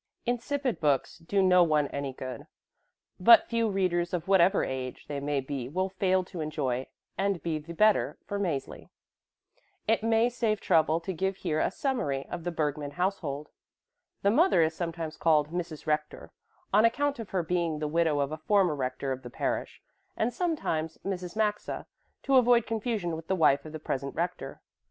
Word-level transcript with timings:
Insipid 0.25 0.79
books 0.79 1.19
do 1.19 1.43
no 1.43 1.61
one 1.61 1.87
any 1.89 2.11
good, 2.11 2.47
but 3.19 3.47
few 3.47 3.69
readers 3.69 4.15
of 4.15 4.27
whatever 4.27 4.63
age 4.63 5.05
they 5.07 5.19
may 5.19 5.39
be 5.39 5.69
will 5.69 5.89
fail 5.89 6.23
to 6.23 6.41
enjoy 6.41 6.87
and 7.19 7.43
be 7.43 7.59
the 7.59 7.73
better 7.75 8.17
for 8.25 8.39
Mäzli. 8.39 8.89
It 9.87 10.01
may 10.01 10.27
save 10.27 10.59
trouble 10.59 10.99
to 11.01 11.13
give 11.13 11.35
here 11.35 11.59
a 11.59 11.69
summary 11.69 12.25
of 12.31 12.43
the 12.45 12.51
Bergmann 12.51 12.93
household. 12.97 13.49
The 14.23 14.31
mother 14.31 14.63
is 14.63 14.73
sometimes 14.73 15.17
called 15.17 15.51
Mrs. 15.51 15.85
Rector, 15.85 16.31
on 16.73 16.83
account 16.83 17.19
of 17.19 17.29
her 17.29 17.43
being 17.43 17.77
the 17.77 17.87
widow 17.87 18.21
of 18.21 18.31
a 18.31 18.37
former 18.47 18.73
rector 18.73 19.11
of 19.11 19.21
the 19.21 19.29
parish, 19.29 19.83
and 20.17 20.33
sometimes 20.33 20.97
Mrs. 21.05 21.35
Maxa, 21.35 21.85
to 22.23 22.37
avoid 22.37 22.65
confusion 22.65 23.15
with 23.15 23.27
the 23.27 23.35
wife 23.35 23.65
of 23.67 23.71
the 23.71 23.77
present 23.77 24.15
rector. 24.15 24.61